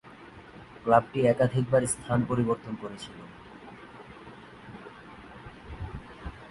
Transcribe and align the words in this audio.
ক্লাবটি 0.83 1.19
একাধিকবার 1.27 1.81
স্থান 1.87 2.19
পরিবর্তন 2.29 2.73
করেছিল। 2.81 3.17